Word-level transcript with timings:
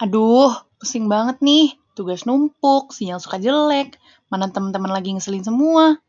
Aduh, 0.00 0.48
pusing 0.80 1.12
banget 1.12 1.44
nih. 1.44 1.76
Tugas 1.92 2.24
numpuk, 2.24 2.96
sinyal 2.96 3.20
suka 3.20 3.36
jelek, 3.36 4.00
mana 4.32 4.48
teman-teman 4.48 4.88
lagi 4.88 5.12
ngeselin 5.12 5.44
semua. 5.44 6.00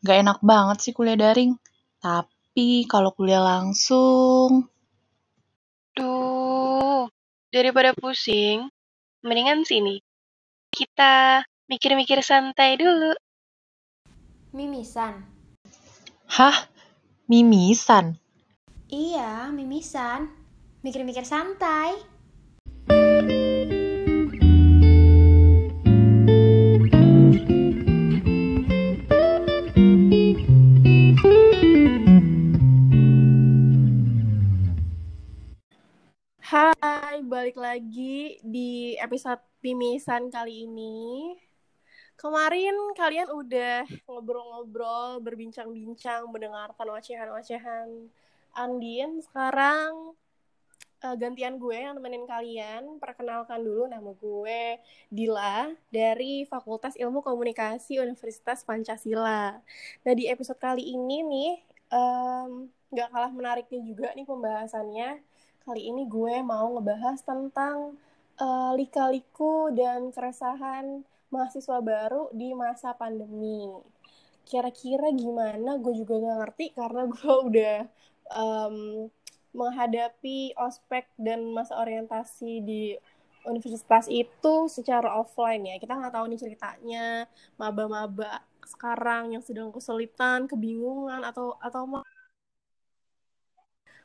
Gak 0.00 0.24
enak 0.24 0.38
banget 0.40 0.80
sih 0.80 0.96
kuliah 0.96 1.20
daring. 1.20 1.60
Tapi 2.00 2.88
kalau 2.88 3.12
kuliah 3.12 3.44
langsung... 3.44 4.64
Duh, 5.92 7.04
daripada 7.52 7.92
pusing, 7.92 8.72
mendingan 9.20 9.68
sini. 9.68 10.00
Kita 10.72 11.44
mikir-mikir 11.68 12.24
santai 12.24 12.80
dulu. 12.80 13.12
Mimisan? 14.56 15.20
Hah? 16.32 16.72
Mimisan? 17.28 18.16
Iya, 18.88 19.52
mimisan. 19.52 20.32
Mikir-mikir 20.80 21.28
santai. 21.28 22.13
Episode 39.04 39.44
Pimisan 39.60 40.32
kali 40.32 40.64
ini. 40.64 41.36
Kemarin 42.16 42.72
kalian 42.96 43.28
udah 43.28 43.84
ngobrol-ngobrol, 44.08 45.20
berbincang-bincang, 45.20 46.24
mendengarkan 46.32 46.88
ocehan-ocehan 46.88 48.08
Andin. 48.56 49.20
Sekarang 49.20 50.16
uh, 51.04 51.16
gantian 51.20 51.60
gue 51.60 51.76
yang 51.76 52.00
nemenin 52.00 52.24
kalian. 52.24 52.96
Perkenalkan 52.96 53.60
dulu 53.60 53.84
nama 53.84 54.08
gue 54.16 54.80
Dila 55.12 55.68
dari 55.92 56.48
Fakultas 56.48 56.96
Ilmu 56.96 57.20
Komunikasi 57.20 58.00
Universitas 58.00 58.64
Pancasila. 58.64 59.60
Nah 60.00 60.14
di 60.16 60.32
episode 60.32 60.56
kali 60.56 60.96
ini 60.96 61.20
nih 61.20 61.52
um, 61.92 62.72
gak 62.88 63.12
kalah 63.12 63.32
menariknya 63.36 63.84
juga 63.84 64.16
nih 64.16 64.24
pembahasannya. 64.24 65.20
Kali 65.60 65.82
ini 65.92 66.08
gue 66.08 66.40
mau 66.40 66.72
ngebahas 66.78 67.20
tentang 67.20 68.00
uh, 68.40 68.72
lika-liku 68.74 69.70
dan 69.74 70.10
keresahan 70.10 71.02
mahasiswa 71.30 71.78
baru 71.82 72.30
di 72.30 72.54
masa 72.54 72.94
pandemi. 72.94 73.70
Kira-kira 74.46 75.10
gimana? 75.10 75.80
Gue 75.80 75.98
juga 75.98 76.20
gak 76.20 76.38
ngerti 76.42 76.66
karena 76.74 77.02
gue 77.12 77.34
udah 77.50 77.76
um, 78.34 78.76
menghadapi 79.54 80.54
ospek 80.58 81.06
dan 81.14 81.54
masa 81.54 81.78
orientasi 81.78 82.62
di 82.62 82.82
universitas 83.46 84.08
itu 84.10 84.66
secara 84.66 85.14
offline 85.20 85.62
ya. 85.68 85.76
Kita 85.78 85.94
nggak 85.94 86.14
tahu 86.16 86.26
nih 86.32 86.40
ceritanya 86.40 87.06
maba-maba 87.60 88.42
sekarang 88.64 89.36
yang 89.36 89.44
sedang 89.44 89.68
kesulitan, 89.70 90.48
kebingungan 90.48 91.20
atau 91.22 91.54
atau 91.60 91.84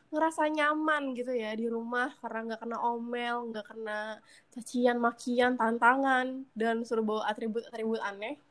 ngerasa 0.10 0.50
nyaman 0.50 1.14
gitu 1.14 1.30
ya 1.34 1.54
di 1.54 1.70
rumah 1.70 2.14
karena 2.22 2.40
nggak 2.50 2.62
kena 2.66 2.78
omel, 2.82 3.36
nggak 3.54 3.66
kena 3.70 4.00
cacian, 4.50 4.98
makian, 4.98 5.54
tantangan 5.54 6.50
dan 6.58 6.82
suruh 6.82 7.06
bawa 7.06 7.30
atribut-atribut 7.30 8.02
aneh. 8.02 8.42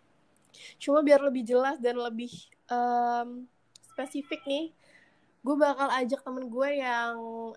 Cuma 0.78 1.02
biar 1.02 1.20
lebih 1.22 1.42
jelas 1.42 1.76
dan 1.82 1.98
lebih 1.98 2.30
um, 2.70 3.44
spesifik 3.90 4.40
nih, 4.46 4.70
gue 5.42 5.56
bakal 5.58 5.88
ajak 5.90 6.20
temen 6.22 6.46
gue 6.46 6.70
yang 6.78 7.16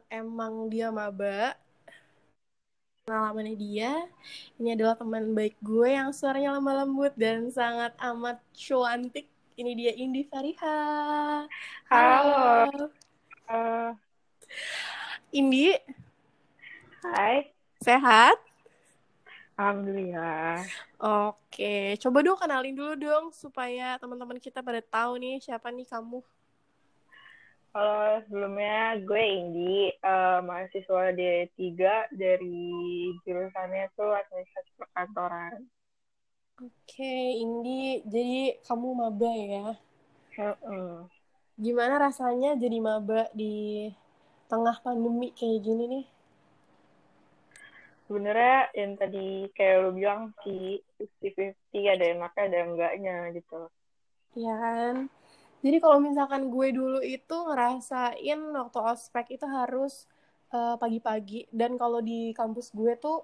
emang 0.09 0.69
dia 0.69 0.89
maba 0.89 1.57
pengalamannya 3.05 3.57
dia 3.57 3.91
ini 4.61 4.77
adalah 4.77 4.95
teman 4.95 5.33
baik 5.33 5.57
gue 5.59 5.89
yang 5.89 6.13
suaranya 6.13 6.55
lemah 6.55 6.85
lembut 6.85 7.13
dan 7.17 7.49
sangat 7.49 7.91
amat 7.99 8.39
cantik 8.53 9.27
ini 9.57 9.71
dia 9.75 9.91
Indi 9.97 10.23
Fariha 10.29 10.79
halo, 11.89 12.37
halo. 12.69 13.00
Uh, 13.51 13.91
Indi. 15.35 15.75
Hai. 17.03 17.51
Sehat? 17.83 18.39
Alhamdulillah. 19.59 20.63
Oke, 20.95 21.99
coba 21.99 22.23
dong 22.23 22.39
kenalin 22.39 22.71
dulu 22.71 22.95
dong 22.95 23.25
supaya 23.35 23.99
teman-teman 23.99 24.39
kita 24.39 24.63
pada 24.63 24.79
tahu 24.79 25.19
nih 25.19 25.43
siapa 25.43 25.67
nih 25.67 25.83
kamu. 25.83 26.23
Halo, 27.75 28.23
sebelumnya 28.23 28.95
gue 29.03 29.19
Indi, 29.19 29.91
uh, 29.99 30.39
mahasiswa 30.47 31.11
D3 31.11 31.59
dari 32.15 33.11
jurusannya 33.27 33.91
tuh 33.99 34.15
administrasi 34.15 34.71
perkantoran. 34.79 35.67
Oke, 36.55 37.15
Indi, 37.35 37.99
jadi 38.07 38.63
kamu 38.63 38.87
maba 38.95 39.31
ya? 39.35 39.67
Uh 40.39 40.55
-uh 40.63 41.20
gimana 41.61 42.01
rasanya 42.01 42.57
jadi 42.57 42.81
maba 42.81 43.29
di 43.37 43.85
tengah 44.49 44.81
pandemi 44.81 45.29
kayak 45.37 45.61
gini 45.61 45.83
nih? 45.85 46.05
Sebenarnya 48.09 48.57
yang 48.75 48.97
tadi 48.97 49.47
kayak 49.53 49.75
lo 49.85 49.89
bilang 49.93 50.33
sih 50.43 50.81
50-50 50.99 51.85
ada 51.87 52.05
enaknya 52.11 52.43
ada 52.49 52.59
enggaknya 52.65 53.15
gitu. 53.37 53.61
Iya 54.35 54.53
kan? 54.57 54.95
Jadi 55.61 55.77
kalau 55.77 56.01
misalkan 56.01 56.49
gue 56.49 56.67
dulu 56.73 56.99
itu 57.05 57.37
ngerasain 57.47 58.39
waktu 58.57 58.79
ospek 58.81 59.37
itu 59.37 59.45
harus 59.45 60.09
pagi 60.51 60.99
pagi-pagi 60.99 61.41
dan 61.55 61.79
kalau 61.79 62.03
di 62.03 62.35
kampus 62.35 62.75
gue 62.75 62.99
tuh 62.99 63.23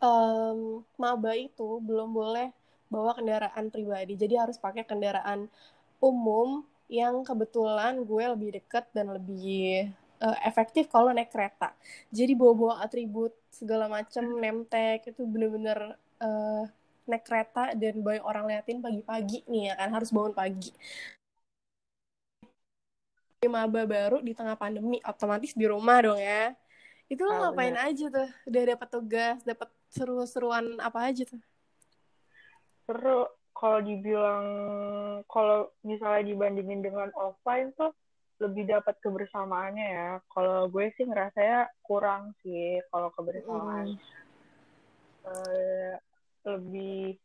um, 0.00 0.80
maba 0.96 1.36
itu 1.36 1.76
belum 1.84 2.16
boleh 2.16 2.48
bawa 2.88 3.12
kendaraan 3.12 3.68
pribadi. 3.68 4.16
Jadi 4.16 4.40
harus 4.40 4.56
pakai 4.56 4.88
kendaraan 4.88 5.52
umum 6.00 6.64
yang 6.92 7.24
kebetulan 7.24 8.04
gue 8.04 8.24
lebih 8.36 8.60
deket 8.60 8.84
dan 8.92 9.16
lebih 9.16 9.88
uh, 10.20 10.36
efektif 10.44 10.92
kalau 10.92 11.08
naik 11.08 11.32
kereta. 11.32 11.72
Jadi 12.12 12.36
bawa-bawa 12.36 12.84
atribut 12.84 13.32
segala 13.48 13.88
macem, 13.88 14.28
nemtek 14.36 15.08
itu 15.08 15.24
bener-bener 15.24 15.96
uh, 16.20 16.68
naik 17.08 17.24
kereta 17.24 17.72
dan 17.72 18.04
banyak 18.04 18.20
orang 18.20 18.44
liatin 18.44 18.84
pagi-pagi 18.84 19.40
nih 19.48 19.72
ya 19.72 19.74
kan 19.80 19.88
harus 19.88 20.12
bangun 20.12 20.36
pagi. 20.36 20.70
Maba 23.42 23.82
baru 23.88 24.22
di 24.22 24.36
tengah 24.36 24.54
pandemi 24.54 25.02
otomatis 25.02 25.56
di 25.56 25.66
rumah 25.66 25.98
dong 26.04 26.20
ya. 26.20 26.54
Itu 27.10 27.26
lo 27.26 27.32
oh, 27.32 27.38
ngapain 27.48 27.74
bener. 27.74 27.88
aja 27.90 28.06
tuh? 28.12 28.28
Udah 28.46 28.62
dapat 28.76 28.88
tugas, 28.92 29.38
dapat 29.42 29.68
seru-seruan 29.90 30.78
apa 30.78 31.10
aja 31.10 31.26
tuh? 31.26 31.42
Seru 32.86 33.26
kalau 33.52 33.78
dibilang 33.84 34.44
kalau 35.28 35.70
misalnya 35.86 36.26
dibandingin 36.26 36.82
dengan 36.82 37.12
offline 37.14 37.70
tuh 37.78 37.94
lebih 38.42 38.66
dapat 38.66 38.98
kebersamaannya 38.98 39.86
ya. 39.86 40.10
Kalau 40.34 40.66
gue 40.66 40.90
sih 40.98 41.06
ngerasanya 41.06 41.70
kurang 41.86 42.34
sih 42.42 42.82
kalau 42.90 43.14
kebersamaan. 43.14 43.94
Mm. 43.94 43.98
Uh, 45.22 45.94
lebih 46.42 47.22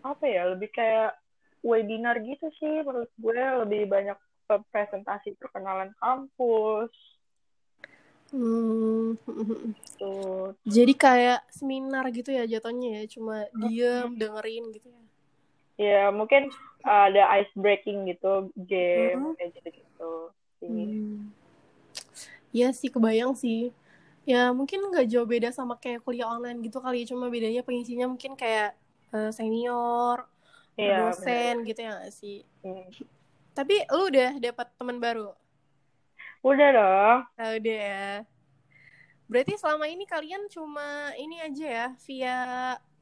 apa 0.00 0.24
ya? 0.24 0.42
Lebih 0.56 0.70
kayak 0.72 1.20
webinar 1.60 2.16
gitu 2.24 2.48
sih 2.56 2.80
menurut 2.80 3.12
gue 3.20 3.34
lebih 3.66 3.90
banyak 3.90 4.16
presentasi 4.72 5.36
perkenalan 5.36 5.92
kampus. 6.00 6.88
Hmm. 8.28 9.16
Tuh. 9.96 10.52
Jadi 10.68 10.92
kayak 10.92 11.48
seminar 11.48 12.08
gitu 12.12 12.28
ya 12.28 12.44
jatuhnya 12.44 13.00
ya, 13.00 13.02
cuma 13.08 13.48
diem 13.56 14.20
dengerin 14.20 14.68
gitu 14.76 14.92
ya 14.92 15.07
ya 15.78 16.10
mungkin 16.10 16.50
uh, 16.82 17.06
ada 17.06 17.30
ice 17.38 17.54
breaking 17.54 18.10
gitu 18.10 18.50
game 18.66 19.32
uh-huh. 19.32 19.34
kayak 19.38 19.50
gitu 19.54 19.68
gitu 19.78 20.12
hmm. 20.66 21.30
ya 22.50 22.74
sih 22.74 22.90
kebayang 22.90 23.38
sih 23.38 23.70
ya 24.28 24.52
mungkin 24.52 24.82
nggak 24.92 25.08
jauh 25.08 25.24
beda 25.24 25.54
sama 25.54 25.78
kayak 25.80 26.04
kuliah 26.04 26.28
online 26.28 26.60
gitu 26.60 26.82
kali 26.82 27.06
cuma 27.08 27.32
bedanya 27.32 27.64
pengisinya 27.64 28.10
mungkin 28.10 28.36
kayak 28.36 28.76
uh, 29.14 29.30
senior 29.32 30.28
yeah, 30.76 31.08
dosen 31.08 31.62
bener. 31.62 31.68
gitu 31.72 31.80
ya 31.80 31.90
gak 31.96 32.12
sih 32.12 32.38
hmm. 32.66 32.86
tapi 33.56 33.86
lu 33.88 34.10
udah 34.10 34.30
dapat 34.36 34.66
teman 34.76 34.98
baru 35.00 35.32
udah 36.42 36.68
dong 36.74 37.18
nah, 37.38 37.50
udah 37.56 37.78
ya 37.78 38.10
berarti 39.28 39.54
selama 39.60 39.86
ini 39.88 40.04
kalian 40.04 40.48
cuma 40.52 41.12
ini 41.16 41.38
aja 41.40 41.66
ya 41.66 41.86
via 42.04 42.38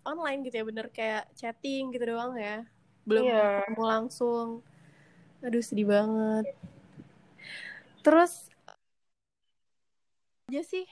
online 0.06 0.46
gitu 0.46 0.62
ya 0.62 0.64
bener 0.64 0.86
kayak 0.94 1.26
chatting 1.34 1.90
gitu 1.90 2.14
doang 2.14 2.38
ya. 2.38 2.62
Belum 3.02 3.26
yeah. 3.26 3.66
ketemu 3.66 3.84
langsung. 3.84 4.48
Aduh 5.42 5.62
sedih 5.62 5.90
banget. 5.90 6.54
Terus 8.06 8.46
aja 10.46 10.62
sih 10.62 10.86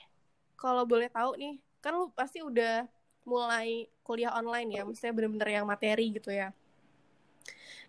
kalau 0.59 0.83
boleh 0.83 1.07
tahu 1.07 1.39
nih 1.39 1.63
kan 1.79 1.95
lu 1.95 2.11
pasti 2.11 2.43
udah 2.43 2.83
mulai 3.23 3.87
kuliah 4.03 4.35
online 4.35 4.75
ya 4.75 4.81
maksudnya 4.83 5.15
bener-bener 5.15 5.49
yang 5.61 5.65
materi 5.65 6.11
gitu 6.11 6.29
ya. 6.29 6.51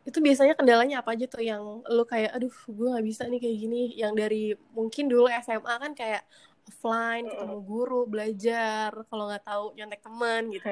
Itu 0.06 0.22
biasanya 0.22 0.54
kendalanya 0.54 1.02
apa 1.02 1.18
aja 1.18 1.26
tuh 1.26 1.42
yang 1.42 1.82
lu 1.82 2.04
kayak 2.06 2.38
aduh 2.38 2.54
gue 2.70 2.86
nggak 2.94 3.06
bisa 3.06 3.26
nih 3.26 3.42
kayak 3.42 3.56
gini. 3.58 3.82
Yang 3.98 4.12
dari 4.14 4.44
mungkin 4.72 5.10
dulu 5.10 5.26
SMA 5.42 5.74
kan 5.82 5.92
kayak 5.98 6.22
offline 6.66 7.24
ketemu 7.30 7.58
guru 7.62 8.00
belajar 8.10 8.90
kalau 9.06 9.30
nggak 9.30 9.44
tahu 9.46 9.64
nyontek 9.78 10.02
teman 10.02 10.42
gitu. 10.50 10.66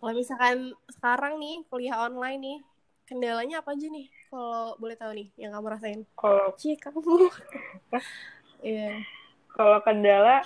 Kalau 0.00 0.12
misalkan 0.16 0.56
sekarang 0.90 1.36
nih 1.36 1.56
kuliah 1.68 1.96
online 2.08 2.40
nih 2.40 2.58
kendalanya 3.06 3.62
apa 3.62 3.76
aja 3.76 3.86
nih 3.86 4.10
kalau 4.32 4.74
boleh 4.82 4.96
tahu 4.98 5.12
nih 5.14 5.28
yang 5.38 5.54
kamu 5.54 5.66
rasain? 5.76 6.00
Kalau 6.18 6.50
Cie 6.58 6.74
kamu. 6.80 7.30
Iya. 8.64 9.04
Kalau 9.52 9.78
kendala 9.84 10.40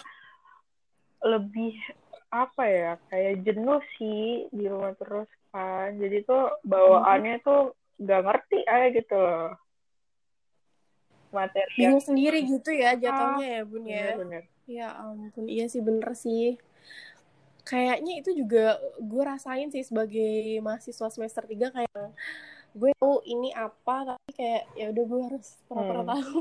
lebih 1.23 1.79
apa 2.31 2.63
ya 2.67 2.93
kayak 3.11 3.43
jenuh 3.43 3.83
sih 3.99 4.47
di 4.51 4.67
rumah 4.71 4.95
terus 4.95 5.27
kan 5.51 5.99
jadi 5.99 6.23
tuh 6.23 6.63
bawaannya 6.63 7.43
tuh 7.43 7.75
nggak 7.99 8.23
ngerti 8.23 8.59
aja 8.67 8.89
gitu 8.95 9.17
loh. 9.19 9.51
Materi 11.31 11.79
bingung 11.79 12.03
sendiri 12.03 12.43
gitu 12.43 12.75
ya 12.75 12.99
jatuhnya 12.99 13.47
ya 13.47 13.63
bun 13.63 13.87
ya. 13.87 14.19
bener-bener 14.19 14.43
ya 14.67 14.89
ampun 14.97 15.47
iya 15.49 15.67
sih 15.69 15.81
bener 15.85 16.13
sih 16.15 16.57
kayaknya 17.65 18.13
itu 18.21 18.31
juga 18.35 18.81
gue 18.99 19.23
rasain 19.23 19.69
sih 19.71 19.85
sebagai 19.87 20.59
mahasiswa 20.65 21.07
semester 21.13 21.45
3 21.47 21.71
kayak 21.71 22.11
gue 22.75 22.91
tahu 22.99 23.23
ini 23.27 23.51
apa 23.55 24.15
tapi 24.15 24.31
kayak 24.35 24.63
ya 24.79 24.87
udah 24.95 25.05
gue 25.07 25.21
harus 25.29 25.47
pura-pura 25.69 26.03
Hmm. 26.03 26.11
tahu 26.15 26.41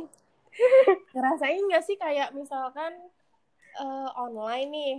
ngerasain 1.13 1.61
nggak 1.69 1.83
sih 1.85 1.97
kayak 1.99 2.33
misalkan 2.33 2.93
eh, 3.79 4.09
online 4.17 4.69
nih 4.69 4.95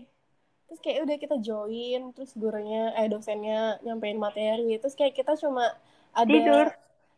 terus 0.71 0.81
kayak 0.85 1.01
udah 1.07 1.17
kita 1.19 1.37
join 1.43 2.01
terus 2.15 2.33
gurunya 2.39 2.95
eh 2.99 3.07
dosennya 3.11 3.83
nyampein 3.83 4.19
materi 4.19 4.79
terus 4.79 4.95
kayak 4.95 5.15
kita 5.19 5.35
cuma 5.39 5.75
ada 6.15 6.27
Tidur. 6.27 6.67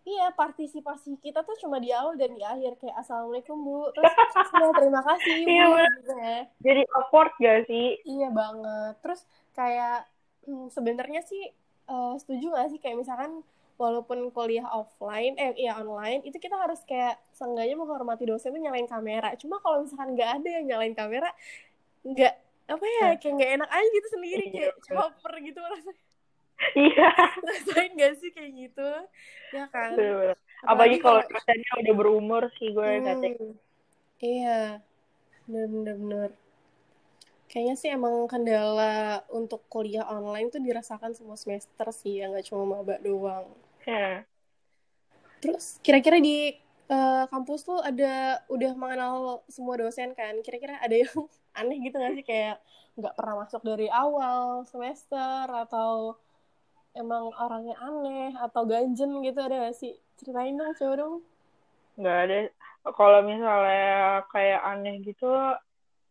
Iya 0.02 0.34
partisipasi 0.34 1.18
kita 1.22 1.46
tuh 1.46 1.54
cuma 1.62 1.78
di 1.78 1.94
awal 1.94 2.18
dan 2.18 2.34
di 2.34 2.42
akhir. 2.42 2.78
Kayak 2.78 3.02
assalamualaikum 3.02 3.56
bu. 3.62 3.90
Terus 3.94 4.12
ya, 4.52 4.68
terima 4.74 5.00
kasih 5.02 5.32
bu. 5.42 5.48
Iya, 5.52 5.66
gitu 5.98 6.12
ya. 6.18 6.38
Jadi 6.62 6.82
awkward 6.90 7.32
gak 7.38 7.60
sih? 7.70 7.86
Iya 8.06 8.28
banget. 8.34 8.94
Terus 9.02 9.20
kayak 9.54 9.98
hmm, 10.46 10.66
sebenarnya 10.74 11.20
sih 11.22 11.42
eh, 11.86 12.14
setuju 12.18 12.46
gak 12.54 12.68
sih? 12.74 12.78
Kayak 12.82 13.06
misalkan 13.06 13.46
walaupun 13.80 14.30
kuliah 14.30 14.68
offline 14.70 15.34
eh 15.40 15.56
iya 15.58 15.74
online 15.80 16.22
itu 16.22 16.38
kita 16.38 16.54
harus 16.54 16.78
kayak 16.86 17.18
seenggaknya 17.34 17.74
menghormati 17.74 18.28
dosen 18.28 18.54
tuh 18.54 18.62
nyalain 18.62 18.86
kamera. 18.86 19.34
Cuma 19.34 19.58
kalau 19.58 19.82
misalkan 19.82 20.14
nggak 20.14 20.30
ada 20.38 20.48
yang 20.60 20.64
nyalain 20.70 20.94
kamera 20.94 21.30
nggak 22.06 22.34
apa 22.70 22.84
ya 22.86 23.08
kayak 23.18 23.34
nggak 23.34 23.52
enak 23.58 23.70
aja 23.74 23.88
gitu 23.90 24.08
sendiri. 24.12 24.44
Iya, 24.54 24.70
kayak 24.70 24.74
caper 24.86 25.32
gitu 25.42 25.58
rasanya. 25.58 26.11
Iya 26.78 27.10
Rasain 27.42 27.92
gak 27.98 28.14
sih 28.20 28.30
kayak 28.32 28.52
gitu? 28.56 28.88
Ya 29.52 29.64
kan? 29.68 29.96
apalagi 30.62 31.02
kalau 31.02 31.18
dosennya 31.26 31.72
udah 31.82 31.94
berumur 31.98 32.42
sih 32.58 32.70
gue. 32.70 33.02
Hmm, 33.02 33.58
Iya, 34.22 34.78
bener-bener. 35.50 36.30
Kayaknya 37.50 37.74
sih 37.76 37.90
emang 37.90 38.30
kendala 38.30 39.26
untuk 39.28 39.66
kuliah 39.66 40.06
online 40.08 40.48
tuh 40.48 40.62
dirasakan 40.62 41.12
semua 41.12 41.36
semester 41.36 41.90
sih, 41.90 42.22
ya 42.22 42.30
nggak 42.30 42.46
cuma 42.48 42.64
maba 42.78 42.96
doang. 43.02 43.50
Ya. 43.84 44.24
Terus 45.42 45.82
kira-kira 45.82 46.22
di 46.22 46.54
eh, 46.88 47.24
kampus 47.28 47.66
tuh 47.66 47.82
ada 47.82 48.40
udah 48.46 48.72
mengenal 48.78 49.42
semua 49.50 49.74
dosen 49.76 50.14
kan? 50.14 50.38
Kira-kira 50.40 50.78
ada 50.78 50.94
yang 50.94 51.12
aneh 51.58 51.76
gitu 51.82 51.98
nggak 51.98 52.14
sih 52.22 52.24
kayak 52.24 52.56
nggak 52.96 53.14
pernah 53.18 53.34
masuk 53.44 53.60
dari 53.66 53.90
awal 53.90 54.64
semester 54.64 55.44
atau 55.50 56.16
emang 56.92 57.32
orangnya 57.34 57.76
aneh 57.78 58.32
atau 58.36 58.62
ganjen 58.64 59.10
gitu 59.20 59.38
ada 59.38 59.56
nggak 59.58 59.76
sih? 59.76 59.96
Ceritain 60.16 60.54
dong, 60.54 60.72
coba 60.76 60.94
dong. 60.96 61.14
nggak 61.92 62.18
ada 62.24 62.36
kalau 62.96 63.20
misalnya 63.20 63.92
kayak 64.28 64.60
aneh 64.64 64.96
gitu 65.04 65.28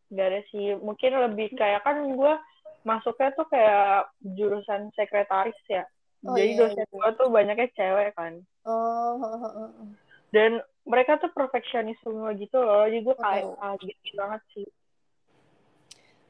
nggak 0.10 0.28
ada 0.30 0.40
sih 0.54 0.78
mungkin 0.78 1.12
lebih 1.18 1.58
kayak 1.58 1.82
kan 1.82 2.06
gue 2.06 2.34
masuknya 2.82 3.34
tuh 3.34 3.50
kayak 3.50 4.06
jurusan 4.22 4.94
sekretaris 4.94 5.58
ya 5.66 5.86
Oh, 6.22 6.38
jadi 6.38 6.54
iya, 6.54 6.58
dosen 6.62 6.86
iya. 6.86 6.94
gue 6.94 7.10
tuh 7.18 7.28
banyaknya 7.30 7.66
cewek 7.74 8.14
kan 8.14 8.46
Oh, 8.62 9.18
oh, 9.18 9.26
oh, 9.26 9.42
oh, 9.42 9.70
oh. 9.82 9.90
dan 10.30 10.62
mereka 10.86 11.18
tuh 11.18 11.34
perfeksionis 11.34 11.98
semua 12.06 12.30
gitu 12.38 12.62
loh 12.62 12.86
jadi 12.86 13.02
gue 13.02 13.16
kayak 13.18 13.46
Oh. 13.50 13.58
kaget 13.58 13.98
banget 14.14 14.42
sih 14.54 14.68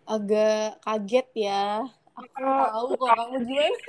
agak 0.07 0.79
kaget 0.81 1.27
ya. 1.37 1.65
Aku 2.11 2.27
Oh, 2.39 2.67
tahu 2.67 2.87
kok 2.97 3.09
kamu 3.15 3.37
gimana. 3.47 3.79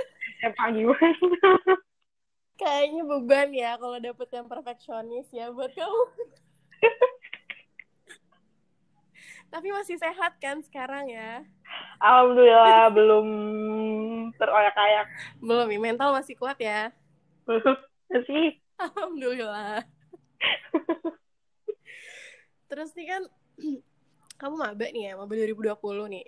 SMA 0.43 0.67
gimana 0.75 1.15
Kayaknya 2.61 3.03
beban 3.06 3.49
ya 3.55 3.71
kalau 3.79 3.99
dapet 3.99 4.29
yang 4.35 4.47
perfeksionis 4.50 5.27
ya 5.31 5.50
buat 5.55 5.71
kamu. 5.71 6.03
Tapi 9.53 9.69
masih 9.69 9.97
sehat 10.00 10.37
kan 10.43 10.59
sekarang 10.65 11.06
ya? 11.12 11.44
alhamdulillah 12.03 12.91
belum 12.91 13.27
teroyak-ayak 14.35 15.06
Belum, 15.39 15.71
ya, 15.71 15.79
mental 15.79 16.11
masih 16.11 16.35
kuat 16.35 16.59
ya? 16.59 16.91
belum 17.47 17.79
sih 18.27 18.59
Alhamdulillah. 18.83 19.87
Terus 22.67 22.91
nih 22.99 23.06
kan, 23.06 23.23
kamu 24.41 24.55
maba 24.59 24.87
nih 24.91 25.12
ya, 25.12 25.12
maba 25.15 25.33
2020 25.39 25.79
nih. 26.11 26.25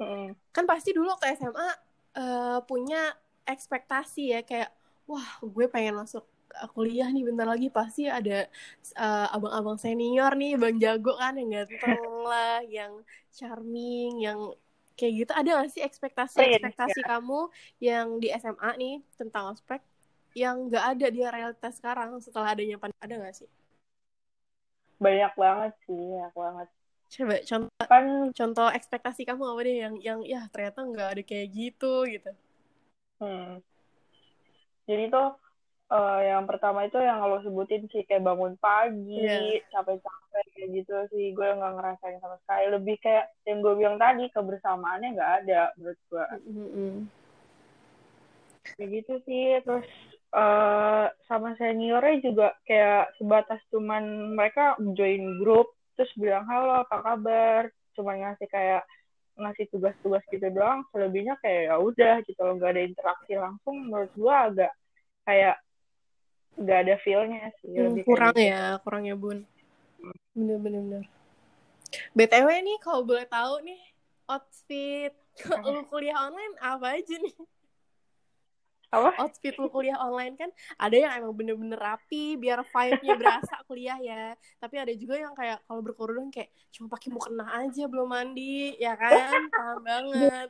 Mm. 0.00 0.28
Kan 0.54 0.64
pasti 0.64 0.96
dulu 0.96 1.12
waktu 1.12 1.36
SMA 1.36 1.68
eh, 2.16 2.58
punya 2.64 3.12
ekspektasi 3.56 4.22
ya, 4.34 4.40
kayak, 4.48 4.70
wah 5.10 5.28
gue 5.42 5.66
pengen 5.74 5.94
masuk 6.00 6.24
kuliah 6.74 7.06
nih 7.14 7.22
bentar 7.28 7.46
lagi 7.46 7.68
pasti 7.70 8.10
ada 8.10 8.46
eh, 9.04 9.26
abang-abang 9.36 9.78
senior 9.84 10.32
nih, 10.40 10.52
bang 10.60 10.76
jago 10.82 11.12
kan 11.22 11.32
yang 11.38 11.48
ganteng 11.54 12.02
lah, 12.30 12.58
yang 12.76 12.92
charming, 13.36 14.12
yang 14.26 14.38
kayak 14.98 15.12
gitu. 15.24 15.32
Ada 15.40 15.50
gak 15.62 15.70
sih 15.74 15.82
ekspektasi-ekspektasi 15.88 17.00
kamu 17.10 17.40
yang 17.88 18.06
di 18.22 18.28
SMA 18.34 18.70
nih 18.82 18.94
tentang 19.18 19.44
ospek 19.54 19.80
yang 20.42 20.70
nggak 20.70 20.84
ada 20.94 21.06
di 21.10 21.20
realitas 21.26 21.72
sekarang 21.78 22.10
setelah 22.22 22.54
adanya 22.54 22.76
pandemi 22.78 23.02
ada 23.02 23.14
nggak 23.18 23.34
sih? 23.40 23.48
banyak 25.04 25.32
banget 25.42 25.72
sih 25.84 25.96
banyak 26.14 26.34
banget 26.42 26.68
Coba 27.10 27.36
contoh 27.50 27.84
kan 27.90 28.04
contoh 28.38 28.68
ekspektasi 28.78 29.20
kamu 29.28 29.42
apa 29.50 29.60
deh 29.66 29.76
yang 29.84 29.94
yang 30.08 30.20
ya 30.32 30.40
ternyata 30.52 30.78
nggak 30.90 31.08
ada 31.12 31.22
kayak 31.30 31.48
gitu 31.58 32.06
gitu. 32.06 32.30
Hmm. 33.20 33.60
Jadi 34.88 35.04
tuh 35.12 35.28
eh, 35.90 36.20
yang 36.32 36.48
pertama 36.48 36.86
itu 36.88 36.96
yang 36.98 37.20
lo 37.22 37.38
sebutin 37.44 37.86
sih 37.92 38.02
kayak 38.08 38.24
bangun 38.24 38.56
pagi, 38.58 39.22
Iya. 39.22 39.60
capek-capek 39.70 40.44
kayak 40.56 40.68
gitu 40.82 40.94
sih. 41.12 41.36
Gue 41.36 41.46
nggak 41.46 41.74
ngerasain 41.76 42.18
sama 42.18 42.40
sekali. 42.42 42.64
Lebih 42.74 42.96
kayak 43.04 43.26
yang 43.46 43.58
gue 43.60 43.74
bilang 43.76 43.96
tadi 44.00 44.26
kebersamaannya 44.32 45.14
nggak 45.14 45.32
ada 45.44 45.60
menurut 45.78 46.00
gue. 46.08 46.24
Mm-mm. 46.48 46.94
Kayak 48.74 48.88
gitu 49.02 49.14
sih. 49.28 49.60
Terus 49.62 49.86
eh 50.30 51.06
sama 51.26 51.58
seniornya 51.58 52.22
juga 52.22 52.54
kayak 52.62 53.18
sebatas 53.18 53.58
cuman 53.74 54.34
mereka 54.38 54.78
join 54.94 55.42
grup 55.42 55.74
terus 55.98 56.14
bilang 56.14 56.46
halo 56.46 56.86
apa 56.86 56.96
kabar, 57.02 57.66
cuman 57.98 58.14
ngasih 58.24 58.46
kayak 58.46 58.86
ngasih 59.40 59.66
tugas-tugas 59.72 60.24
gitu 60.28 60.46
doang. 60.52 60.84
Selebihnya 60.92 61.34
kayak 61.40 61.72
ya 61.72 61.76
udah 61.80 62.14
gitu 62.28 62.40
loh 62.44 62.54
nggak 62.60 62.72
ada 62.76 62.82
interaksi 62.84 63.32
langsung. 63.36 63.76
Menurut 63.88 64.12
gue 64.12 64.34
agak 64.34 64.72
kayak 65.24 65.56
nggak 66.60 66.78
ada 66.86 66.94
feel-nya 67.00 67.48
sih. 67.64 67.72
Hmm, 67.74 67.96
kurang 68.04 68.36
gitu. 68.36 68.52
ya, 68.52 68.76
kurang 68.84 69.02
ya 69.08 69.16
bun. 69.16 69.48
Bener 70.36 70.58
bener 70.60 70.80
bener. 70.84 71.04
BTW 72.14 72.48
nih 72.62 72.78
kalau 72.78 73.02
boleh 73.02 73.26
tahu 73.26 73.66
nih 73.66 73.80
outfit 74.30 75.14
lu 75.66 75.82
kuliah 75.90 76.28
online 76.28 76.54
apa 76.62 77.00
aja 77.00 77.16
nih? 77.18 77.34
Apa? 78.90 79.10
outfit 79.22 79.54
lu 79.54 79.70
kuliah 79.70 79.98
online 80.02 80.34
kan 80.34 80.50
ada 80.74 80.96
yang 80.98 81.12
emang 81.22 81.32
bener-bener 81.34 81.78
rapi 81.78 82.34
biar 82.34 82.66
vibe-nya 82.66 83.14
berasa 83.14 83.54
kuliah 83.70 83.98
ya. 84.02 84.34
Tapi 84.58 84.74
ada 84.82 84.92
juga 84.94 85.14
yang 85.18 85.34
kayak 85.34 85.62
kalau 85.64 85.80
berkerudung 85.80 86.28
kayak 86.34 86.50
cuma 86.74 86.90
pakai 86.90 87.08
mukena 87.14 87.46
aja 87.54 87.86
belum 87.86 88.08
mandi 88.10 88.74
ya 88.82 88.98
kan? 88.98 89.46
Paham 89.50 89.78
banget. 89.88 90.48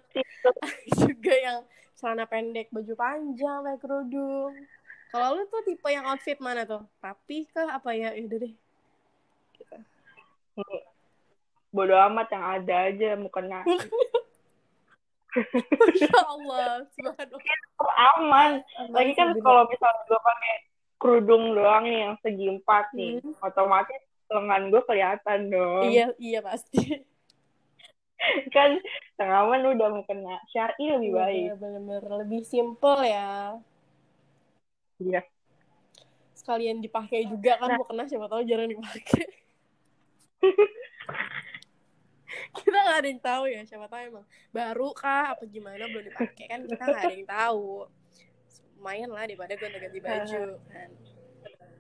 Juga 1.01 1.35
yang 1.37 1.59
celana 1.97 2.25
pendek 2.25 2.73
baju 2.73 2.95
panjang 2.97 3.61
pakai 3.61 3.81
kerudung. 3.81 4.53
Kalau 5.11 5.37
lu 5.37 5.43
tuh 5.51 5.61
tipe 5.67 5.89
yang 5.93 6.07
outfit 6.09 6.39
mana 6.41 6.65
tuh? 6.65 6.81
Rapi 7.03 7.45
kah? 7.53 7.77
Apa 7.77 7.93
ya? 7.93 8.17
Ya 8.17 8.23
udah 8.25 8.39
deh. 8.41 8.55
Bodo 11.71 11.95
amat 11.95 12.29
yang 12.33 12.45
ada 12.47 12.75
aja 12.89 13.09
mukena. 13.19 13.63
Masya 15.81 16.11
Allah 16.21 16.85
subhanallah 16.91 17.43
Aman. 18.17 18.53
Aman 18.77 18.91
Lagi 18.93 19.13
kan 19.15 19.33
kalau 19.39 19.65
misalnya 19.67 20.03
gue 20.05 20.21
pakai 20.21 20.55
kerudung 20.97 21.45
doang 21.55 21.85
nih 21.85 22.01
yang 22.05 22.15
segi 22.21 22.47
empat 22.51 22.93
nih, 22.93 23.19
Hmm. 23.19 23.35
otomatis 23.41 24.01
lengan 24.29 24.63
gue 24.69 24.83
kelihatan 24.85 25.41
dong. 25.49 25.83
iya 25.87 26.07
iya 26.17 26.39
pasti 26.39 26.79
kan 28.55 28.77
tengawan 29.17 29.65
udah 29.65 29.89
mau 29.91 30.05
kena 30.05 30.39
syari 30.47 30.93
lebih 30.93 31.13
baik. 31.15 31.45
Iya, 31.51 31.55
bener-bener 31.57 32.05
lebih 32.21 32.43
simple 32.45 33.01
ya 33.03 33.57
Iya. 34.99 35.25
sekalian 36.37 36.81
dipakai 36.81 37.25
juga 37.25 37.57
kan 37.57 37.69
Nah. 37.69 37.77
mau 37.77 37.87
kena 37.87 38.05
siapa 38.05 38.27
tahu 38.27 38.45
jarang 38.45 38.69
dipakai 38.69 39.25
nggak 42.91 42.99
ada 43.01 43.09
yang 43.09 43.23
tahu 43.23 43.45
ya 43.47 43.61
siapa 43.63 43.87
tahu 43.87 44.03
emang 44.03 44.27
baru 44.51 44.89
kah 44.93 45.37
apa 45.39 45.45
gimana 45.47 45.87
belum 45.87 46.05
dipakai 46.11 46.45
kan 46.51 46.61
kita 46.67 46.83
nggak 46.83 47.03
ada 47.07 47.15
yang 47.15 47.29
tahu 47.29 47.87
lumayan 48.81 49.11
lah 49.13 49.25
daripada 49.29 49.53
gue 49.55 49.69
ganti 49.69 50.01
baju 50.07 50.43
kan 50.73 50.91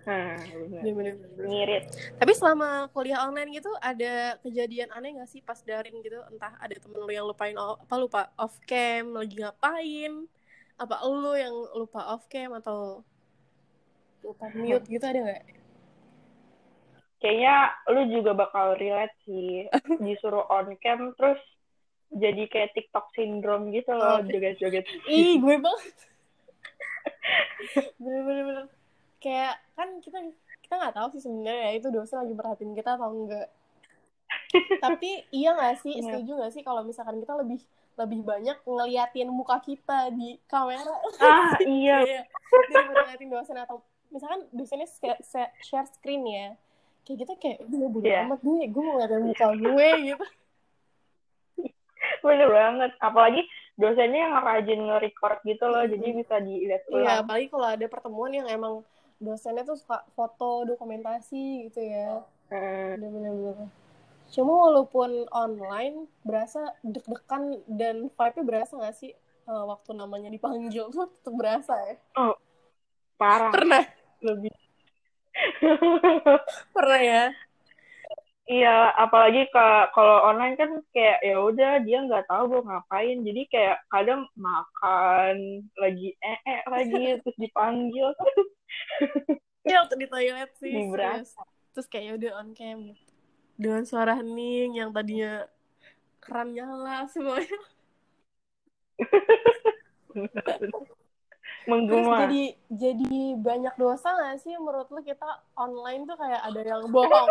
Nah, 0.00 0.40
bener. 0.80 1.12
Ngirit. 1.36 1.84
Tapi 2.16 2.32
selama 2.32 2.88
kuliah 2.96 3.20
online 3.20 3.52
gitu 3.52 3.68
ada 3.84 4.40
kejadian 4.40 4.88
aneh 4.96 5.20
gak 5.20 5.28
sih 5.28 5.44
pas 5.44 5.60
daring 5.60 6.00
gitu? 6.00 6.16
Entah 6.32 6.56
ada 6.56 6.72
temen 6.72 7.04
lu 7.04 7.12
yang 7.12 7.28
lupain 7.28 7.52
apa 7.52 7.94
lupa 8.00 8.32
off 8.40 8.56
cam 8.64 9.12
lagi 9.12 9.36
ngapain? 9.36 10.24
Apa 10.80 11.04
lu 11.04 11.36
yang 11.36 11.52
lupa 11.76 12.16
off 12.16 12.24
cam 12.32 12.56
atau 12.56 13.04
lupa 14.24 14.48
mute 14.56 14.88
gitu 14.88 15.04
ada 15.04 15.20
nggak? 15.20 15.59
Kayaknya 17.20 17.54
lu 17.86 18.02
juga 18.10 18.32
bakal 18.32 18.74
relate 18.74 19.12
sih. 19.22 19.68
Disuruh 20.04 20.48
on 20.48 20.72
cam 20.80 21.12
terus 21.14 21.40
jadi 22.10 22.42
kayak 22.44 22.74
TikTok 22.74 23.12
syndrome 23.14 23.70
gitu 23.70 23.92
loh, 23.92 24.18
Oke. 24.18 24.34
joget-joget. 24.34 24.82
Ih 25.06 25.38
gue 25.42 25.56
banget. 25.56 25.94
Bener-bener 27.96 28.66
kayak 29.20 29.60
kan 29.76 30.00
kita 30.00 30.16
kita 30.64 30.74
nggak 30.74 30.96
tahu 30.96 31.08
sih 31.12 31.20
sebenarnya 31.20 31.60
ya 31.60 31.72
itu 31.76 31.88
dosen 31.92 32.24
lagi 32.24 32.32
perhatiin 32.32 32.72
kita 32.72 32.96
atau 32.96 33.12
enggak. 33.12 33.48
Tapi 34.84 35.28
iya 35.30 35.52
nggak 35.52 35.76
sih 35.78 35.92
Iya. 35.94 36.04
setuju 36.08 36.30
nggak 36.40 36.52
sih 36.52 36.62
kalau 36.64 36.82
misalkan 36.82 37.20
kita 37.20 37.36
lebih 37.36 37.60
lebih 37.94 38.20
banyak 38.24 38.56
ngeliatin 38.64 39.28
muka 39.28 39.60
kita 39.60 40.08
di 40.10 40.40
kamera 40.48 40.88
Ah, 41.20 41.52
iya. 41.60 42.24
Daripada 42.48 43.04
ngeliatin 43.04 43.28
dosen 43.28 43.56
atau 43.60 43.84
misalkan 44.08 44.48
dosennya 44.50 44.88
share 45.60 45.88
screen 45.92 46.24
ya 46.24 46.56
kayak 47.10 47.18
gitu 47.18 47.32
kayak 47.36 47.58
gue 47.60 47.88
bodo 47.90 48.06
Iya. 48.06 48.22
amat 48.24 48.38
gue 48.40 48.60
gue 48.64 48.78
mau 48.80 48.92
ngeliatin 48.94 49.22
muka 49.24 49.46
gue 49.52 49.88
gitu 50.06 50.24
Bener 52.20 52.48
banget. 52.48 52.90
Apalagi 52.98 53.42
dosennya 53.74 54.20
yang 54.22 54.34
rajin 54.38 54.80
nge-record 54.82 55.40
gitu 55.42 55.64
loh, 55.64 55.82
jadi 55.82 56.06
bisa 56.12 56.36
dilihat 56.38 56.84
iya 56.86 56.96
ulang. 57.16 57.18
apalagi 57.24 57.46
kalau 57.48 57.66
ada 57.66 57.86
pertemuan 57.86 58.28
yang 58.30 58.44
emang 58.46 58.84
dosennya 59.16 59.64
tuh 59.64 59.74
suka 59.74 60.04
foto 60.12 60.64
dokumentasi 60.64 61.66
gitu 61.66 61.80
ya 61.80 62.20
Hmm. 62.50 62.98
bener-bener 62.98 63.70
cuma 64.28 64.52
walaupun 64.60 65.22
online 65.30 66.04
berasa 66.20 66.74
deg-degan 66.82 67.42
dan 67.66 68.10
vibe-nya 68.10 68.42
berasa 68.42 68.74
gak 68.76 68.92
sih 68.92 69.14
eh, 69.14 69.64
waktu 69.64 69.90
namanya 69.92 70.26
dipanggil 70.28 70.90
tuh 70.92 71.06
tetap 71.08 71.30
berasa 71.32 71.74
ya 71.80 71.94
Parah. 73.14 73.48
pernah 73.50 73.86
Lebih. 74.18 74.50
pernah 76.74 77.00
ya? 77.00 77.24
Iya, 78.50 78.90
apalagi 78.98 79.46
ka- 79.54 79.94
kalau 79.94 80.26
online 80.26 80.58
kan 80.58 80.70
kayak 80.90 81.22
ya 81.22 81.38
udah 81.38 81.70
dia 81.86 82.02
nggak 82.02 82.26
tahu 82.26 82.42
gue 82.50 82.62
ngapain, 82.66 83.16
jadi 83.22 83.42
kayak 83.46 83.76
kadang 83.94 84.26
makan 84.34 85.62
lagi 85.78 86.18
eh 86.18 86.38
eh 86.50 86.60
lagi 86.66 86.98
terus 87.22 87.36
dipanggil. 87.38 88.10
Iya 89.60 89.76
waktu 89.84 89.96
di 90.02 90.06
toilet 90.08 90.50
sih 90.56 90.72
Di 90.72 90.82
serius. 90.88 91.28
Terus 91.76 91.86
kayak 91.86 92.04
ya 92.08 92.12
udah 92.18 92.30
on 92.40 92.48
cam. 92.56 92.80
Dengan 93.60 93.82
suara 93.84 94.16
hening 94.18 94.80
yang 94.80 94.90
tadinya 94.90 95.44
keran 96.24 96.56
nyala 96.56 97.06
semuanya 97.12 97.60
Terus 101.60 101.68
Menggema. 101.68 102.24
jadi 102.24 102.44
jadi 102.72 103.16
banyak 103.36 103.74
dosa 103.76 104.08
gak 104.10 104.40
sih 104.40 104.56
menurut 104.56 104.88
lu 104.88 105.04
kita 105.04 105.28
online 105.54 106.08
tuh 106.08 106.16
kayak 106.16 106.40
ada 106.40 106.60
yang 106.64 106.82
bohong 106.88 107.28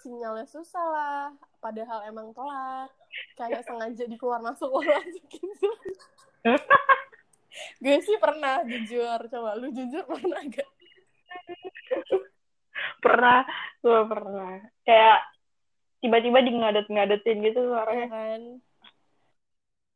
Sinyalnya 0.00 0.44
susah 0.44 0.84
lah 0.84 1.24
Padahal 1.58 2.04
emang 2.04 2.32
telat 2.32 2.92
Kayak 3.34 3.64
sengaja 3.64 4.04
di 4.04 4.16
keluar 4.16 4.40
masuk 4.40 4.68
keluar 4.68 5.00
masuk 5.00 5.24
gitu 5.28 5.68
Gue 7.80 7.96
sih 8.00 8.16
pernah 8.20 8.60
jujur 8.64 9.18
Coba 9.28 9.56
lu 9.56 9.72
jujur 9.72 10.04
pernah 10.04 10.40
gak? 10.44 10.70
Pernah, 13.00 13.44
gue 13.80 14.00
pernah. 14.08 14.54
Kayak 14.84 15.18
tiba-tiba 16.00 16.38
di 16.44 16.52
ngadet-ngadetin 16.52 17.38
gitu 17.44 17.60
suaranya. 17.72 18.06
kan? 18.08 18.40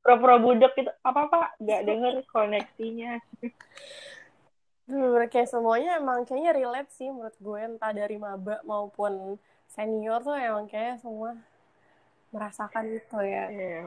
Pura-pura 0.04 0.36
budak 0.36 0.76
gitu. 0.76 0.92
Apa-apa, 1.00 1.56
nggak 1.56 1.80
denger 1.88 2.14
koneksinya. 2.28 3.16
Bener, 4.84 5.24
kayak 5.32 5.48
semuanya 5.48 5.96
emang 5.96 6.28
kayaknya 6.28 6.52
relate 6.52 6.92
sih 6.92 7.08
menurut 7.08 7.32
gue 7.40 7.60
entah 7.64 7.88
dari 7.96 8.20
maba 8.20 8.60
maupun 8.68 9.40
senior 9.72 10.20
tuh 10.20 10.36
emang 10.36 10.68
kayak 10.68 11.00
semua 11.00 11.40
merasakan 12.28 12.92
itu 12.92 13.18
ya. 13.24 13.44
Iya. 13.48 13.80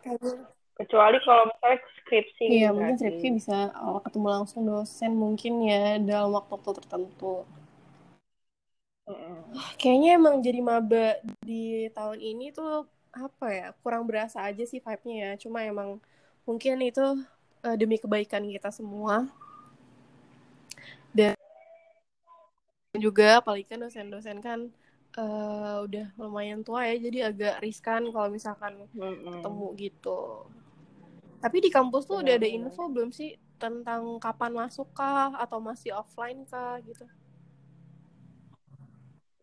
Kayaknya 0.00 0.56
Kecuali 0.76 1.16
kalau 1.24 1.48
misalnya 1.48 1.78
skripsi. 2.04 2.44
Iya, 2.52 2.68
gitu 2.68 2.76
mungkin 2.76 2.92
kan. 2.92 3.00
skripsi 3.00 3.28
bisa 3.32 3.56
oh, 3.80 4.00
ketemu 4.04 4.28
langsung 4.28 4.62
dosen 4.68 5.12
mungkin 5.16 5.52
ya 5.64 5.96
dalam 5.96 6.36
waktu-waktu 6.36 6.70
tertentu. 6.84 7.48
Mm-mm. 9.08 9.56
Kayaknya 9.80 10.10
emang 10.20 10.44
jadi 10.44 10.60
maba 10.60 11.16
di 11.40 11.88
tahun 11.96 12.20
ini 12.20 12.52
tuh 12.52 12.84
apa 13.24 13.46
ya 13.58 13.66
kurang 13.82 14.04
berasa 14.08 14.38
aja 14.48 14.62
sih 14.70 14.80
vibe-nya 14.84 15.16
ya. 15.24 15.32
Cuma 15.42 15.58
emang 15.70 15.90
mungkin 16.48 16.74
itu 16.88 17.04
eh, 17.66 17.76
demi 17.80 17.96
kebaikan 18.02 18.44
kita 18.54 18.70
semua. 18.78 19.16
Dan 21.14 21.34
juga 23.04 23.26
apalagi 23.40 23.64
kan 23.70 23.78
dosen-dosen 23.84 24.38
kan 24.46 24.60
eh, 25.20 25.76
udah 25.86 26.06
lumayan 26.20 26.60
tua 26.66 26.80
ya, 26.90 26.94
jadi 27.06 27.18
agak 27.30 27.54
riskan 27.64 28.02
kalau 28.14 28.28
misalkan 28.36 28.74
Mm-mm. 28.96 29.26
ketemu 29.32 29.66
gitu. 29.82 30.18
Tapi 31.42 31.56
di 31.64 31.70
kampus 31.76 32.02
tuh 32.08 32.16
udah 32.22 32.34
ada 32.40 32.48
info 32.58 32.82
belum 32.94 33.10
sih 33.18 33.30
tentang 33.62 34.02
kapan 34.24 34.52
masuk 34.60 34.88
kah 34.98 35.32
atau 35.44 35.58
masih 35.68 35.90
offline 36.00 36.40
kah 36.52 36.76
gitu? 36.88 37.04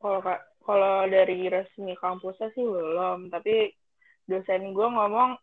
Kalau 0.01 0.19
ka- 0.25 0.43
kalau 0.63 1.07
dari 1.11 1.51
resmi 1.51 1.93
kampusnya 1.99 2.49
sih 2.55 2.63
belum, 2.63 3.27
tapi 3.27 3.71
dosen 4.27 4.71
gue 4.71 4.87
ngomong 4.87 5.35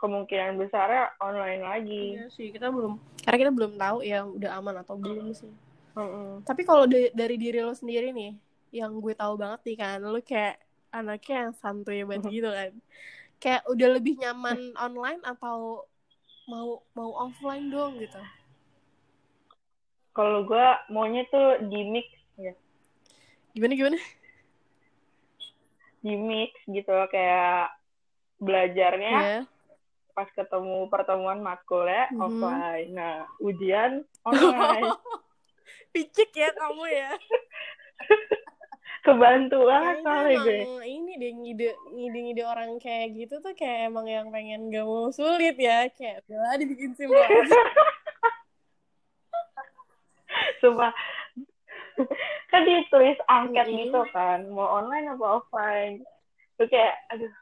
kemungkinan 0.00 0.58
besarnya 0.58 1.12
online 1.22 1.62
lagi. 1.62 2.04
Iya 2.18 2.26
sih, 2.32 2.50
kita 2.50 2.72
belum 2.72 2.98
karena 3.22 3.38
kita 3.38 3.52
belum 3.54 3.72
tahu 3.78 3.98
ya 4.02 4.26
udah 4.26 4.50
aman 4.58 4.82
atau 4.82 4.98
belum 4.98 5.30
sih. 5.30 5.52
Mm-mm. 5.94 6.42
Tapi 6.42 6.66
kalau 6.66 6.88
da- 6.88 7.12
dari 7.14 7.36
diri 7.38 7.62
lo 7.62 7.76
sendiri 7.76 8.10
nih, 8.10 8.34
yang 8.74 8.98
gue 8.98 9.14
tahu 9.14 9.38
banget 9.38 9.60
nih 9.62 9.76
kan, 9.78 9.98
lo 10.02 10.18
kayak 10.18 10.58
anaknya 10.90 11.48
yang 11.48 11.54
santuy 11.54 12.02
banget 12.02 12.32
gitu 12.32 12.50
kan. 12.50 12.72
Kayak 13.38 13.62
udah 13.70 13.88
lebih 13.94 14.18
nyaman 14.18 14.58
online 14.74 15.22
atau 15.22 15.86
mau 16.50 16.82
mau 16.96 17.10
offline 17.22 17.70
dong 17.70 18.00
gitu. 18.02 18.18
Kalau 20.12 20.44
gue 20.44 20.66
maunya 20.92 21.24
tuh 21.30 21.62
di 21.70 21.80
mix 21.88 22.08
ya, 22.36 22.52
Gimana 23.52 23.72
gimana? 23.76 23.98
Di 26.02 26.14
mix 26.14 26.52
gitu 26.66 26.90
loh, 26.90 27.06
kayak 27.06 27.70
belajarnya 28.36 29.12
Ya. 29.14 29.38
pas 30.12 30.28
ketemu 30.28 30.86
pertemuan 30.86 31.38
makulnya 31.38 32.10
Mhm. 32.10 32.20
offline. 32.20 32.90
Nah, 32.90 33.16
ujian 33.38 33.92
online. 34.22 34.90
Picik 35.92 36.32
ya 36.32 36.50
kamu 36.52 36.84
ya. 36.86 37.10
Kebantu 39.02 39.62
banget 39.64 39.96
soalnya 40.00 40.38
gue. 40.40 40.62
ini 40.84 41.12
deh 41.16 41.32
ngide 41.32 41.68
ngide-ngide 41.88 42.42
orang 42.44 42.78
kayak 42.78 43.10
gitu 43.16 43.38
tuh 43.38 43.50
kayak 43.52 43.90
emang 43.90 44.06
yang 44.06 44.30
pengen 44.30 44.70
gak 44.70 44.82
mau 44.82 45.10
sulit 45.10 45.54
ya 45.54 45.86
kayak 45.88 46.22
udah 46.24 46.54
dibikin 46.54 46.94
simpel. 46.94 47.18
Sumpah. 50.60 50.94
Kan 52.52 52.68
ditulis 52.68 53.16
angket 53.24 53.64
Mm-mm. 53.64 53.80
gitu 53.88 54.00
kan, 54.12 54.44
mau 54.52 54.68
online 54.68 55.08
apa 55.08 55.40
offline. 55.40 56.04
Tuh 56.60 56.68
kayak, 56.68 57.00
aduh, 57.08 57.32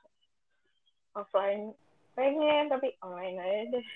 offline 1.18 1.74
pengen, 2.14 2.70
tapi 2.70 2.94
online 3.02 3.36
aja 3.42 3.60
deh. 3.74 3.86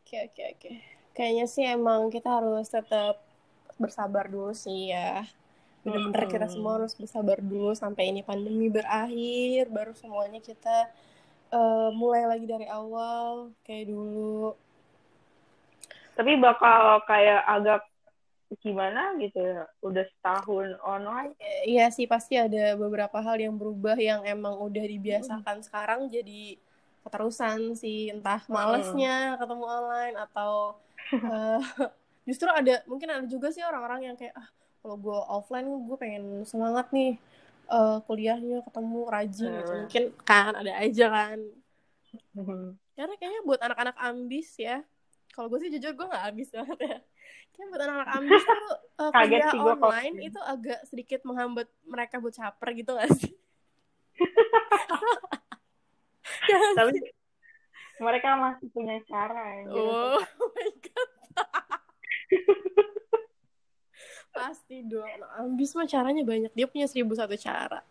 Oke 0.00 0.16
oke 0.26 0.42
oke. 0.54 0.70
Kayaknya 1.14 1.46
sih 1.50 1.64
emang 1.66 2.10
kita 2.14 2.30
harus 2.30 2.70
tetap 2.70 3.18
bersabar 3.78 4.30
dulu 4.30 4.54
sih 4.54 4.94
ya. 4.94 5.26
Bener-bener 5.82 6.30
kita 6.30 6.46
semua 6.46 6.78
harus 6.78 6.94
bersabar 6.94 7.42
dulu 7.42 7.74
sampai 7.74 8.14
ini 8.14 8.22
pandemi 8.22 8.70
berakhir, 8.70 9.66
baru 9.70 9.94
semuanya 9.98 10.38
kita 10.38 10.90
eh, 11.50 11.90
mulai 11.94 12.26
lagi 12.26 12.46
dari 12.46 12.66
awal 12.70 13.50
kayak 13.66 13.90
dulu. 13.90 14.54
Tapi 16.14 16.36
bakal 16.38 17.00
kayak 17.06 17.40
agak 17.46 17.89
gimana 18.58 19.14
gitu 19.22 19.38
ya, 19.38 19.62
udah 19.86 20.02
setahun 20.02 20.74
online. 20.82 21.38
Iya 21.62 21.86
sih 21.94 22.10
pasti 22.10 22.34
ada 22.34 22.74
beberapa 22.74 23.22
hal 23.22 23.38
yang 23.38 23.54
berubah 23.54 23.94
yang 23.94 24.26
emang 24.26 24.58
udah 24.58 24.82
dibiasakan 24.82 25.62
sekarang 25.62 26.10
jadi 26.10 26.58
keterusan 27.06 27.78
sih 27.78 28.12
entah 28.12 28.44
malesnya 28.50 29.38
ketemu 29.40 29.64
online 29.64 30.16
atau 30.20 30.76
eh, 31.14 31.60
justru 32.28 32.48
ada 32.50 32.84
mungkin 32.84 33.08
ada 33.08 33.24
juga 33.24 33.48
sih 33.48 33.64
orang-orang 33.64 34.12
yang 34.12 34.16
kayak 34.18 34.36
ah 34.36 34.48
kalau 34.80 34.96
gue 34.96 35.18
offline 35.28 35.68
gue 35.68 35.96
pengen 35.96 36.44
semangat 36.44 36.88
nih 36.92 37.16
eh, 37.70 37.98
kuliahnya 38.04 38.64
ketemu 38.66 39.00
rajin 39.08 39.50
gitu. 39.60 39.72
Hmm. 39.72 39.80
Mungkin 39.86 40.04
kan 40.24 40.52
ada 40.56 40.72
aja 40.76 41.06
kan. 41.08 41.38
Mhm. 42.36 42.76
Karena 42.98 43.14
kayaknya 43.16 43.42
buat 43.46 43.60
anak-anak 43.64 43.96
ambis 43.96 44.48
ya. 44.60 44.84
Kalau 45.30 45.46
gue 45.48 45.62
sih 45.62 45.70
jujur 45.72 45.94
gue 45.94 46.06
nggak 46.10 46.26
ambis 46.32 46.48
banget 46.52 46.78
ya. 46.84 46.98
Kayaknya 47.50 47.64
buat 47.70 47.82
anak-anak 47.84 48.08
ambis 48.16 48.42
tuh 48.42 48.62
eh, 49.00 49.10
Kaget 49.10 49.28
kuliah 49.28 49.50
sih 49.50 49.60
online 49.60 50.14
gitu. 50.16 50.28
itu 50.32 50.40
agak 50.40 50.78
sedikit 50.88 51.20
menghambat 51.28 51.68
mereka 51.84 52.14
buat 52.22 52.34
caper 52.34 52.68
gitu 52.72 52.90
gak 52.96 53.10
sih? 53.16 53.32
Ya 56.48 56.58
Tapi 56.78 56.90
sih? 56.96 57.12
mereka 58.04 58.28
masih 58.40 58.68
punya 58.72 58.96
cara 59.04 59.44
ya. 59.60 59.64
Oh 59.76 60.16
my 60.56 60.70
god. 60.80 61.10
Pasti 64.30 64.86
dong. 64.88 65.10
Ambis 65.36 65.76
mah 65.76 65.84
caranya 65.84 66.24
banyak. 66.24 66.48
Dia 66.56 66.64
punya 66.64 66.88
seribu 66.88 67.12
satu 67.12 67.36
cara. 67.36 67.84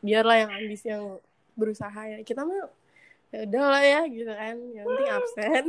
Biarlah 0.00 0.36
yang 0.46 0.50
ambis 0.64 0.80
yang 0.86 1.20
berusaha 1.58 2.00
ya. 2.08 2.24
Kita 2.24 2.46
mah 2.46 2.72
ya 3.30 3.46
udah 3.46 3.64
lah 3.68 3.84
ya 3.84 4.00
gitu 4.08 4.32
kan. 4.32 4.56
Yang 4.72 4.86
penting 4.88 5.10
absen. 5.12 5.64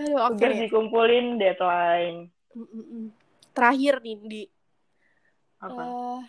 Aduh, 0.00 0.16
oke. 0.16 0.40
Tugas 0.40 0.56
dikumpulin 0.64 1.26
deadline. 1.36 2.32
Mm-mm. 2.56 3.12
Terakhir 3.52 4.00
nih, 4.00 4.16
Di. 4.24 4.42
Apa? 5.60 5.82
Eh, 5.84 6.20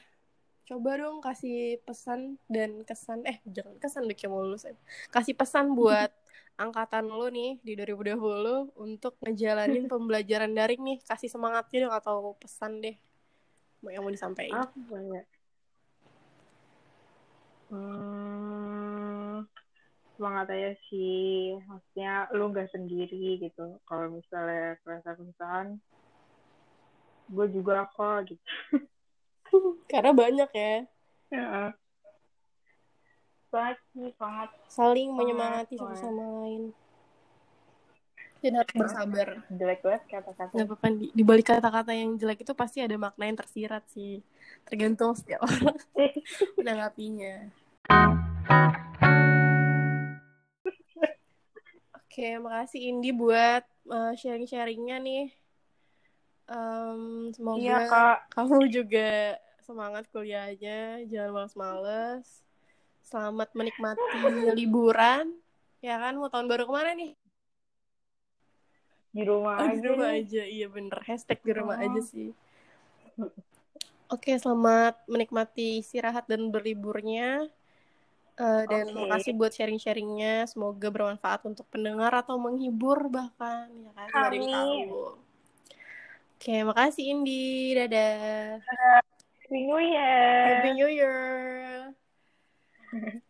coba 0.68 0.92
dong 1.00 1.24
kasih 1.24 1.80
pesan 1.88 2.36
dan 2.52 2.84
kesan. 2.84 3.24
Eh, 3.24 3.40
jangan 3.48 3.80
kesan 3.80 4.12
deh 4.12 4.16
kayak 4.16 4.32
mau 4.32 4.44
lulus. 4.44 4.68
Kasih 5.08 5.40
pesan 5.40 5.72
buat 5.72 6.12
angkatan 6.64 7.08
lo 7.08 7.32
nih 7.32 7.64
di 7.64 7.80
2020 7.80 8.76
untuk 8.76 9.16
ngejalanin 9.24 9.88
pembelajaran 9.92 10.52
daring 10.52 10.84
nih. 10.84 10.98
Kasih 11.08 11.32
semangatnya 11.32 11.88
dong 11.88 11.96
atau 11.96 12.36
pesan 12.36 12.84
deh. 12.84 13.00
Yang 13.88 14.04
mau 14.04 14.12
disampaikan. 14.12 14.68
Apa 14.68 14.98
ya? 15.00 15.24
Hmm, 17.72 18.61
semangat 20.22 20.54
aja 20.54 20.78
sih. 20.86 21.58
Maksudnya 21.66 22.30
lu 22.38 22.54
nggak 22.54 22.70
sendiri 22.70 23.42
gitu. 23.42 23.82
Kalau 23.90 24.14
misalnya 24.14 24.78
kerasa 24.86 25.18
kesusahan, 25.18 25.82
gue 27.34 27.48
juga 27.50 27.90
kok 27.90 28.30
gitu. 28.30 28.46
Karena 29.92 30.14
banyak 30.14 30.50
ya. 30.54 30.74
Ya. 31.34 31.74
Semangat 33.50 33.78
sih, 33.90 34.14
semangat. 34.14 34.50
Saling 34.70 35.10
menyemangati 35.18 35.76
satu 35.82 35.98
sama 35.98 36.46
lain. 36.46 36.70
Dan 38.46 38.62
harus 38.62 38.74
bersabar. 38.78 39.28
Jelek 39.50 39.80
banget 39.82 40.02
kata-kata. 40.06 40.54
Gak 40.54 40.66
apa-apa, 40.70 40.88
di, 40.98 41.10
di 41.18 41.24
balik 41.26 41.50
kata-kata 41.50 41.92
yang 41.98 42.14
jelek 42.22 42.46
itu 42.46 42.54
pasti 42.54 42.86
ada 42.86 42.94
makna 42.94 43.26
yang 43.26 43.38
tersirat 43.42 43.90
sih. 43.90 44.22
Tergantung 44.70 45.18
setiap 45.18 45.42
orang 45.42 45.78
menanggapinya. 46.62 47.50
Oke, 52.12 52.36
makasih 52.44 52.92
Indi 52.92 53.16
buat 53.16 53.64
uh, 53.88 54.12
sharing-sharingnya 54.20 55.00
nih. 55.00 55.32
Em, 56.44 57.32
semoga 57.32 57.64
Iya, 57.64 57.78
Kak. 57.88 58.36
kamu 58.36 58.68
juga 58.68 59.40
semangat 59.64 60.12
kuliahnya, 60.12 61.08
jangan 61.08 61.32
males-males. 61.32 62.44
Selamat 63.08 63.56
menikmati 63.56 64.04
liburan. 64.52 65.40
Ya 65.80 66.04
kan, 66.04 66.20
mau 66.20 66.28
tahun 66.28 66.52
baru 66.52 66.68
ke 66.68 66.74
mana 66.76 66.92
nih? 67.00 67.16
Di 69.16 69.24
rumah 69.24 69.56
Oh, 69.64 69.72
aja. 69.72 69.80
di 69.80 69.88
rumah 69.88 70.12
nih. 70.12 70.20
aja. 70.28 70.44
Iya 70.44 70.68
bener. 70.68 71.00
Hashtag 71.08 71.40
di 71.48 71.52
rumah 71.56 71.80
Oh. 71.80 71.86
aja 71.88 72.02
sih. 72.04 72.36
Oke, 74.12 74.36
selamat 74.36 75.00
menikmati 75.08 75.80
istirahat 75.80 76.28
dan 76.28 76.52
berliburnya. 76.52 77.48
Eh, 78.42 78.64
dan 78.66 78.86
Oke. 78.90 78.98
makasih 79.06 79.34
buat 79.38 79.54
sharing-sharingnya. 79.54 80.50
Semoga 80.50 80.90
bermanfaat 80.90 81.46
untuk 81.46 81.70
pendengar 81.70 82.10
atau 82.10 82.42
menghibur 82.42 83.06
bahkan. 83.06 83.70
Ya 83.70 83.92
kan, 84.10 84.34
Amin. 84.34 84.50
tahu. 84.50 85.22
Oke, 86.42 86.56
makasih 86.66 87.06
Indi. 87.14 87.78
Dadah. 87.78 88.66
Happy 88.66 89.58
New 89.62 89.78
Year. 89.78 90.46
Happy 90.58 90.70
New 90.74 90.90
Year. 90.90 91.18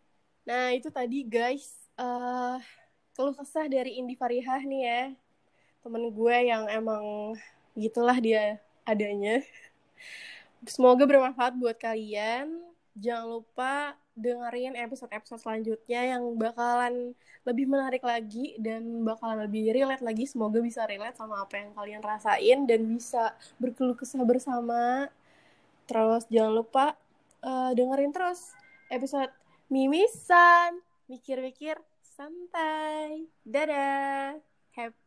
Nah, 0.42 0.74
itu 0.74 0.90
tadi 0.90 1.22
guys. 1.22 1.78
eh 2.02 2.58
keluh 3.14 3.38
kesah 3.38 3.70
dari 3.70 4.02
Indi 4.02 4.18
Farihah 4.18 4.58
nih 4.66 4.82
ya. 4.82 5.04
Temen 5.86 6.10
gue 6.10 6.38
yang 6.50 6.66
emang 6.66 7.38
gitulah 7.78 8.18
dia 8.18 8.58
adanya. 8.82 9.46
Semoga 10.66 11.06
bermanfaat 11.06 11.54
buat 11.62 11.78
kalian. 11.78 12.58
Jangan 12.98 13.38
lupa 13.38 13.94
dengerin 14.22 14.78
episode-episode 14.78 15.42
selanjutnya 15.42 16.16
yang 16.16 16.24
bakalan 16.38 17.18
lebih 17.42 17.66
menarik 17.66 18.06
lagi 18.06 18.54
dan 18.62 19.02
bakalan 19.02 19.50
lebih 19.50 19.74
relate 19.74 20.06
lagi. 20.06 20.30
Semoga 20.30 20.62
bisa 20.62 20.86
relate 20.86 21.18
sama 21.18 21.42
apa 21.42 21.58
yang 21.58 21.74
kalian 21.74 22.02
rasain 22.06 22.70
dan 22.70 22.86
bisa 22.86 23.34
berkeluh 23.58 23.98
kesah 23.98 24.22
bersama. 24.22 25.10
Terus 25.90 26.30
jangan 26.30 26.54
lupa 26.54 26.86
eh, 27.42 27.72
dengerin 27.74 28.14
terus 28.14 28.54
episode 28.94 29.34
Mimisan. 29.74 30.78
Mikir-mikir 31.10 31.82
santai. 32.06 33.26
Dadah. 33.42 34.38
Happy 34.78 35.01